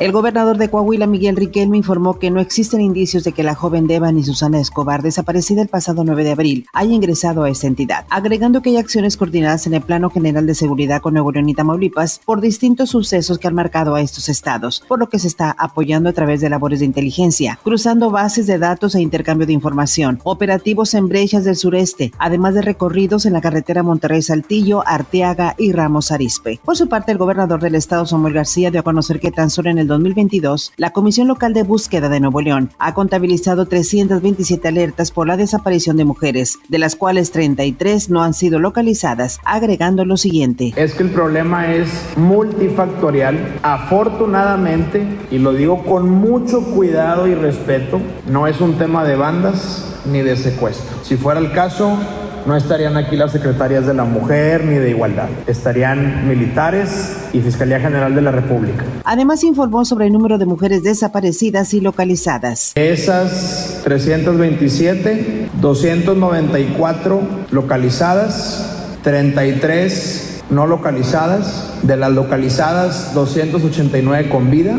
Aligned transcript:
El 0.00 0.12
gobernador 0.12 0.56
de 0.56 0.70
Coahuila, 0.70 1.06
Miguel 1.06 1.36
Riquelme, 1.36 1.76
informó 1.76 2.18
que 2.18 2.30
no 2.30 2.40
existen 2.40 2.80
indicios 2.80 3.22
de 3.22 3.32
que 3.32 3.42
la 3.42 3.54
joven 3.54 3.86
Devani 3.86 4.24
Susana 4.24 4.58
Escobar, 4.58 5.02
desaparecida 5.02 5.60
el 5.60 5.68
pasado 5.68 6.04
9 6.04 6.24
de 6.24 6.30
abril, 6.30 6.66
haya 6.72 6.94
ingresado 6.94 7.42
a 7.42 7.50
esta 7.50 7.66
entidad, 7.66 8.06
agregando 8.08 8.62
que 8.62 8.70
hay 8.70 8.78
acciones 8.78 9.18
coordinadas 9.18 9.66
en 9.66 9.74
el 9.74 9.82
Plano 9.82 10.08
General 10.08 10.46
de 10.46 10.54
Seguridad 10.54 11.02
con 11.02 11.12
Nuevo 11.12 11.32
León 11.32 11.50
y 11.50 11.54
Tamaulipas 11.54 12.22
por 12.24 12.40
distintos 12.40 12.88
sucesos 12.88 13.38
que 13.38 13.46
han 13.46 13.54
marcado 13.54 13.94
a 13.94 14.00
estos 14.00 14.30
estados, 14.30 14.82
por 14.88 14.98
lo 14.98 15.10
que 15.10 15.18
se 15.18 15.28
está 15.28 15.54
apoyando 15.58 16.08
a 16.08 16.14
través 16.14 16.40
de 16.40 16.48
labores 16.48 16.80
de 16.80 16.86
inteligencia, 16.86 17.58
cruzando 17.62 18.10
bases 18.10 18.46
de 18.46 18.56
datos 18.56 18.94
e 18.94 19.02
intercambio 19.02 19.46
de 19.46 19.52
información, 19.52 20.18
operativos 20.24 20.94
en 20.94 21.08
brechas 21.08 21.44
del 21.44 21.56
sureste, 21.56 22.10
además 22.16 22.54
de 22.54 22.62
recorridos 22.62 23.26
en 23.26 23.34
la 23.34 23.42
carretera 23.42 23.82
Monterrey-Saltillo, 23.82 24.82
Arteaga 24.86 25.56
y 25.58 25.72
Ramos 25.72 26.10
Arispe. 26.10 26.58
Por 26.64 26.78
su 26.78 26.88
parte, 26.88 27.12
el 27.12 27.18
gobernador 27.18 27.60
del 27.60 27.74
estado, 27.74 28.06
Samuel 28.06 28.32
García, 28.32 28.70
dio 28.70 28.80
a 28.80 28.84
conocer 28.84 29.20
que 29.20 29.30
tan 29.30 29.50
solo 29.50 29.68
en 29.68 29.76
el 29.76 29.89
2022, 29.90 30.72
la 30.78 30.90
Comisión 30.90 31.28
Local 31.28 31.52
de 31.52 31.62
Búsqueda 31.62 32.08
de 32.08 32.20
Nuevo 32.20 32.40
León 32.40 32.70
ha 32.78 32.94
contabilizado 32.94 33.66
327 33.66 34.66
alertas 34.66 35.10
por 35.10 35.26
la 35.26 35.36
desaparición 35.36 35.98
de 35.98 36.06
mujeres, 36.06 36.58
de 36.68 36.78
las 36.78 36.96
cuales 36.96 37.30
33 37.32 38.08
no 38.08 38.22
han 38.22 38.32
sido 38.32 38.58
localizadas, 38.58 39.38
agregando 39.44 40.06
lo 40.06 40.16
siguiente. 40.16 40.72
Es 40.76 40.94
que 40.94 41.02
el 41.02 41.10
problema 41.10 41.74
es 41.74 41.90
multifactorial. 42.16 43.58
Afortunadamente, 43.62 45.06
y 45.30 45.38
lo 45.38 45.52
digo 45.52 45.84
con 45.84 46.08
mucho 46.08 46.62
cuidado 46.62 47.26
y 47.26 47.34
respeto, 47.34 48.00
no 48.26 48.46
es 48.46 48.60
un 48.60 48.78
tema 48.78 49.04
de 49.04 49.16
bandas 49.16 49.98
ni 50.10 50.22
de 50.22 50.36
secuestro. 50.36 50.96
Si 51.02 51.16
fuera 51.16 51.40
el 51.40 51.52
caso, 51.52 51.98
no 52.46 52.56
estarían 52.56 52.96
aquí 52.96 53.16
las 53.16 53.32
secretarias 53.32 53.86
de 53.86 53.94
la 53.94 54.04
mujer 54.04 54.64
ni 54.64 54.76
de 54.76 54.90
igualdad. 54.90 55.28
Estarían 55.46 56.28
militares 56.28 57.28
y 57.32 57.40
Fiscalía 57.40 57.80
General 57.80 58.14
de 58.14 58.22
la 58.22 58.32
República. 58.32 58.84
Además 59.04 59.44
informó 59.44 59.84
sobre 59.84 60.06
el 60.06 60.12
número 60.12 60.38
de 60.38 60.46
mujeres 60.46 60.82
desaparecidas 60.82 61.74
y 61.74 61.80
localizadas. 61.80 62.72
Esas 62.74 63.80
327, 63.84 65.48
294 65.60 67.20
localizadas, 67.50 68.96
33 69.02 70.30
no 70.50 70.66
localizadas. 70.66 71.66
De 71.82 71.96
las 71.96 72.10
localizadas, 72.12 73.14
289 73.14 74.28
con 74.28 74.50
vida. 74.50 74.76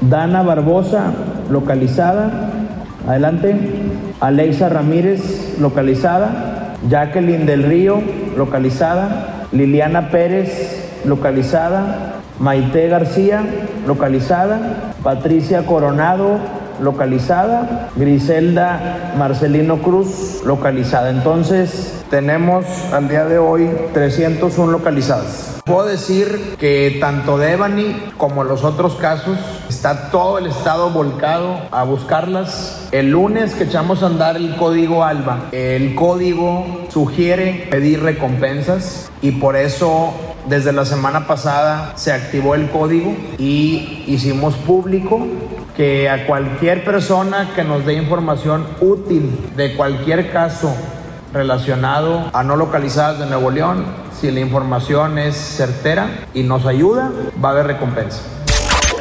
Dana 0.00 0.42
Barbosa, 0.42 1.12
localizada. 1.50 2.50
Adelante. 3.06 3.56
Alexa 4.20 4.68
Ramírez, 4.68 5.58
localizada. 5.60 6.51
Jacqueline 6.88 7.46
del 7.46 7.62
Río, 7.64 8.00
localizada. 8.36 9.46
Liliana 9.52 10.08
Pérez, 10.10 11.02
localizada. 11.04 12.20
Maite 12.38 12.88
García, 12.88 13.42
localizada. 13.86 14.92
Patricia 15.02 15.66
Coronado, 15.66 16.38
localizada. 16.82 17.90
Griselda 17.96 19.14
Marcelino 19.16 19.80
Cruz, 19.82 20.42
localizada. 20.44 21.10
Entonces, 21.10 22.02
tenemos 22.10 22.66
al 22.92 23.08
día 23.08 23.24
de 23.24 23.38
hoy 23.38 23.70
301 23.94 24.70
localizadas. 24.70 25.62
Puedo 25.64 25.86
decir 25.86 26.56
que 26.58 26.98
tanto 27.00 27.38
Devani 27.38 28.12
como 28.18 28.42
los 28.42 28.64
otros 28.64 28.96
casos 28.96 29.38
está 29.68 30.10
todo 30.10 30.38
el 30.38 30.46
estado 30.46 30.90
volcado 30.90 31.56
a 31.70 31.84
buscarlas. 31.84 32.88
El 32.90 33.12
lunes 33.12 33.54
que 33.54 33.64
echamos 33.64 34.02
a 34.02 34.06
andar 34.06 34.36
el 34.36 34.56
código 34.56 35.04
ALBA, 35.04 35.48
el 35.52 35.94
código 35.94 36.66
sugiere 36.88 37.68
pedir 37.70 38.02
recompensas 38.02 39.10
y 39.22 39.30
por 39.32 39.54
eso 39.54 40.12
desde 40.48 40.72
la 40.72 40.84
semana 40.84 41.26
pasada 41.26 41.92
se 41.96 42.12
activó 42.12 42.54
el 42.54 42.70
código 42.70 43.14
y 43.38 44.04
hicimos 44.06 44.54
público 44.54 45.26
que 45.76 46.08
a 46.08 46.26
cualquier 46.26 46.84
persona 46.84 47.50
que 47.54 47.64
nos 47.64 47.86
dé 47.86 47.94
información 47.94 48.66
útil 48.80 49.50
de 49.56 49.74
cualquier 49.76 50.32
caso 50.32 50.74
relacionado 51.32 52.30
a 52.32 52.42
no 52.42 52.56
localizadas 52.56 53.18
de 53.18 53.26
Nuevo 53.26 53.50
León, 53.50 53.84
si 54.20 54.30
la 54.30 54.40
información 54.40 55.18
es 55.18 55.36
certera 55.36 56.26
y 56.34 56.42
nos 56.42 56.66
ayuda, 56.66 57.10
va 57.42 57.50
a 57.50 57.52
haber 57.52 57.66
recompensa 57.68 58.20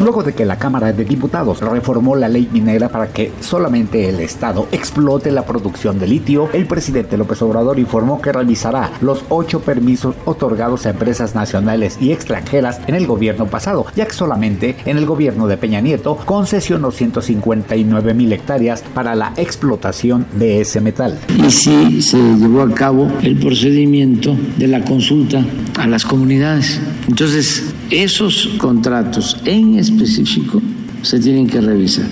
luego 0.01 0.23
de 0.23 0.34
que 0.34 0.45
la 0.45 0.57
Cámara 0.57 0.91
de 0.91 1.06
Diputados 1.06 1.62
reformó 1.62 2.16
la 2.16 2.28
ley 2.28 2.50
minera 2.51 2.89
para 2.89 3.07
que 3.07 3.31
solamente 3.39 4.09
el 4.09 4.19
Estado 4.19 4.67
explote 4.72 5.31
la 5.31 5.45
producción 5.45 6.00
de 6.00 6.07
litio, 6.07 6.50
el 6.53 6.66
presidente 6.66 7.17
López 7.17 7.41
Obrador 7.41 7.79
informó 7.79 8.22
que 8.22 8.31
realizará 8.31 8.91
los 9.01 9.23
ocho 9.29 9.62
permisos 9.62 10.16
otorgados 10.25 10.85
a 10.85 10.89
empresas 10.89 11.35
nacionales 11.35 11.97
y 12.01 12.12
extranjeras 12.12 12.81
en 12.88 12.95
el 12.95 13.07
gobierno 13.07 13.45
pasado, 13.47 13.85
ya 13.95 14.06
que 14.06 14.13
solamente 14.13 14.75
en 14.85 14.97
el 14.97 15.06
gobierno 15.06 15.47
de 15.47 15.57
Peña 15.57 15.81
Nieto 15.81 16.18
concesionó 16.25 16.91
159 16.91 18.13
mil 18.13 18.33
hectáreas 18.33 18.83
para 18.94 19.16
la 19.16 19.33
explotación 19.38 20.25
de 20.33 20.62
ese 20.62 20.81
metal. 20.81 21.19
Y 21.45 21.51
sí 21.51 22.01
se 22.01 22.18
llevó 22.18 22.62
a 22.62 22.73
cabo 22.73 23.12
el 23.22 23.38
procedimiento 23.38 24.35
de 24.57 24.68
la 24.68 24.83
consulta 24.83 25.45
a 25.78 25.88
las 25.88 26.06
comunidades. 26.06 26.79
Entonces, 27.07 27.63
esos 27.91 28.47
contratos 28.57 29.38
en 29.46 29.78
específico 29.78 30.62
se 31.02 31.19
tienen 31.19 31.47
que 31.47 31.59
revisar. 31.59 32.07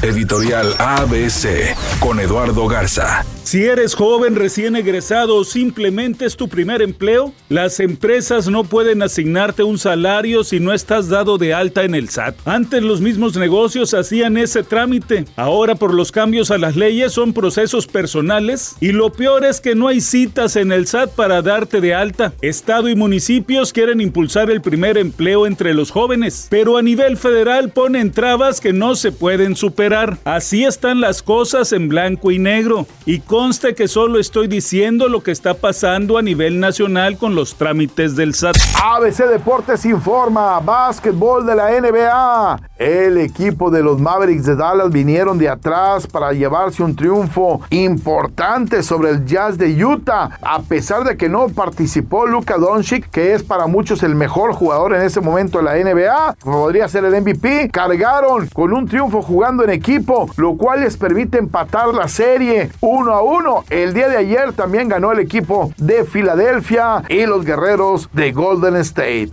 Editorial 0.00 0.74
ABC 0.78 1.74
con 1.98 2.20
Eduardo 2.20 2.68
Garza. 2.68 3.24
Si 3.48 3.64
eres 3.64 3.94
joven, 3.94 4.36
recién 4.36 4.76
egresado 4.76 5.36
o 5.36 5.42
simplemente 5.42 6.26
es 6.26 6.36
tu 6.36 6.50
primer 6.50 6.82
empleo, 6.82 7.32
las 7.48 7.80
empresas 7.80 8.46
no 8.46 8.64
pueden 8.64 9.00
asignarte 9.00 9.62
un 9.62 9.78
salario 9.78 10.44
si 10.44 10.60
no 10.60 10.74
estás 10.74 11.08
dado 11.08 11.38
de 11.38 11.54
alta 11.54 11.84
en 11.84 11.94
el 11.94 12.10
SAT. 12.10 12.36
Antes 12.44 12.82
los 12.82 13.00
mismos 13.00 13.38
negocios 13.38 13.94
hacían 13.94 14.36
ese 14.36 14.64
trámite. 14.64 15.24
Ahora 15.34 15.76
por 15.76 15.94
los 15.94 16.12
cambios 16.12 16.50
a 16.50 16.58
las 16.58 16.76
leyes 16.76 17.14
son 17.14 17.32
procesos 17.32 17.86
personales 17.86 18.76
y 18.80 18.92
lo 18.92 19.12
peor 19.12 19.46
es 19.46 19.62
que 19.62 19.74
no 19.74 19.88
hay 19.88 20.02
citas 20.02 20.54
en 20.56 20.70
el 20.70 20.86
SAT 20.86 21.14
para 21.14 21.40
darte 21.40 21.80
de 21.80 21.94
alta. 21.94 22.34
Estado 22.42 22.90
y 22.90 22.96
municipios 22.96 23.72
quieren 23.72 24.02
impulsar 24.02 24.50
el 24.50 24.60
primer 24.60 24.98
empleo 24.98 25.46
entre 25.46 25.72
los 25.72 25.90
jóvenes, 25.90 26.48
pero 26.50 26.76
a 26.76 26.82
nivel 26.82 27.16
federal 27.16 27.70
ponen 27.70 28.12
trabas 28.12 28.60
que 28.60 28.74
no 28.74 28.94
se 28.94 29.10
pueden 29.10 29.56
superar. 29.56 30.18
Así 30.24 30.64
están 30.64 31.00
las 31.00 31.22
cosas 31.22 31.72
en 31.72 31.88
blanco 31.88 32.30
y 32.30 32.38
negro. 32.38 32.86
Y 33.06 33.20
conste 33.38 33.76
que 33.76 33.86
solo 33.86 34.18
estoy 34.18 34.48
diciendo 34.48 35.08
lo 35.08 35.22
que 35.22 35.30
está 35.30 35.54
pasando 35.54 36.18
a 36.18 36.22
nivel 36.22 36.58
nacional 36.58 37.16
con 37.16 37.36
los 37.36 37.54
trámites 37.54 38.16
del 38.16 38.34
SAT. 38.34 38.56
ABC 38.82 39.28
Deportes 39.28 39.84
informa, 39.84 40.58
básquetbol 40.58 41.46
de 41.46 41.54
la 41.54 41.70
NBA. 41.70 42.60
El 42.78 43.16
equipo 43.18 43.70
de 43.70 43.80
los 43.82 44.00
Mavericks 44.00 44.44
de 44.44 44.56
Dallas 44.56 44.90
vinieron 44.90 45.38
de 45.38 45.48
atrás 45.48 46.08
para 46.08 46.32
llevarse 46.32 46.82
un 46.82 46.96
triunfo 46.96 47.60
importante 47.70 48.82
sobre 48.82 49.10
el 49.10 49.24
Jazz 49.24 49.56
de 49.56 49.84
Utah, 49.84 50.30
a 50.42 50.62
pesar 50.62 51.04
de 51.04 51.16
que 51.16 51.28
no 51.28 51.48
participó 51.48 52.26
Luka 52.26 52.56
Doncic, 52.56 53.08
que 53.08 53.34
es 53.34 53.44
para 53.44 53.68
muchos 53.68 54.02
el 54.02 54.16
mejor 54.16 54.52
jugador 54.52 54.94
en 54.94 55.02
ese 55.02 55.20
momento 55.20 55.58
de 55.58 55.64
la 55.64 55.76
NBA, 55.76 56.36
podría 56.42 56.88
ser 56.88 57.04
el 57.04 57.20
MVP. 57.20 57.70
Cargaron 57.72 58.48
con 58.48 58.72
un 58.72 58.88
triunfo 58.88 59.22
jugando 59.22 59.62
en 59.62 59.70
equipo, 59.70 60.28
lo 60.36 60.56
cual 60.56 60.80
les 60.80 60.96
permite 60.96 61.38
empatar 61.38 61.94
la 61.94 62.08
serie 62.08 62.70
1 62.80 63.12
a 63.12 63.27
1 63.28 63.64
el 63.68 63.92
día 63.92 64.08
de 64.08 64.16
ayer 64.16 64.52
también 64.54 64.88
ganó 64.88 65.12
el 65.12 65.18
equipo 65.18 65.70
de 65.76 66.04
Filadelfia 66.04 67.02
y 67.08 67.26
los 67.26 67.44
guerreros 67.44 68.08
de 68.14 68.32
Golden 68.32 68.76
State. 68.76 69.32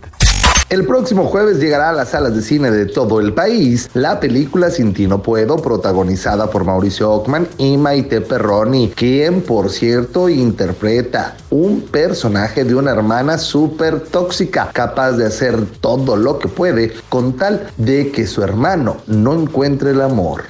El 0.68 0.84
próximo 0.84 1.26
jueves 1.26 1.60
llegará 1.60 1.90
a 1.90 1.92
las 1.92 2.08
salas 2.08 2.34
de 2.34 2.42
cine 2.42 2.72
de 2.72 2.86
todo 2.86 3.20
el 3.20 3.32
país 3.32 3.88
la 3.94 4.18
película 4.18 4.68
Sin 4.68 4.92
ti 4.92 5.06
no 5.06 5.22
puedo, 5.22 5.56
protagonizada 5.56 6.50
por 6.50 6.64
Mauricio 6.64 7.10
Ockman 7.10 7.46
y 7.56 7.76
Maite 7.78 8.20
Perroni, 8.20 8.90
quien 8.90 9.42
por 9.42 9.70
cierto 9.70 10.28
interpreta 10.28 11.36
un 11.50 11.82
personaje 11.82 12.64
de 12.64 12.74
una 12.74 12.90
hermana 12.90 13.38
súper 13.38 14.00
tóxica, 14.00 14.68
capaz 14.72 15.12
de 15.12 15.26
hacer 15.26 15.56
todo 15.80 16.16
lo 16.16 16.38
que 16.40 16.48
puede 16.48 16.92
con 17.08 17.34
tal 17.36 17.70
de 17.76 18.10
que 18.10 18.26
su 18.26 18.42
hermano 18.42 18.96
no 19.06 19.40
encuentre 19.40 19.92
el 19.92 20.00
amor. 20.00 20.42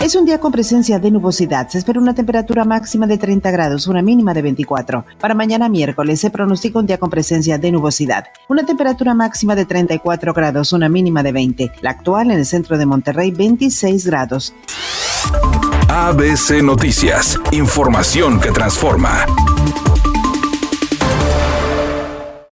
Es 0.00 0.14
un 0.14 0.24
día 0.24 0.38
con 0.38 0.52
presencia 0.52 1.00
de 1.00 1.10
nubosidad. 1.10 1.68
Se 1.68 1.78
espera 1.78 1.98
una 1.98 2.14
temperatura 2.14 2.64
máxima 2.64 3.08
de 3.08 3.18
30 3.18 3.50
grados, 3.50 3.88
una 3.88 4.00
mínima 4.00 4.32
de 4.32 4.42
24. 4.42 5.04
Para 5.18 5.34
mañana 5.34 5.68
miércoles 5.68 6.20
se 6.20 6.30
pronostica 6.30 6.78
un 6.78 6.86
día 6.86 6.98
con 6.98 7.10
presencia 7.10 7.58
de 7.58 7.72
nubosidad. 7.72 8.26
Una 8.48 8.64
temperatura 8.64 9.12
máxima 9.14 9.56
de 9.56 9.64
34 9.64 10.32
grados, 10.32 10.72
una 10.72 10.88
mínima 10.88 11.24
de 11.24 11.32
20. 11.32 11.72
La 11.80 11.90
actual 11.90 12.30
en 12.30 12.38
el 12.38 12.46
centro 12.46 12.78
de 12.78 12.86
Monterrey, 12.86 13.32
26 13.32 14.06
grados. 14.06 14.54
ABC 15.88 16.62
Noticias. 16.62 17.36
Información 17.50 18.38
que 18.38 18.52
transforma. 18.52 19.26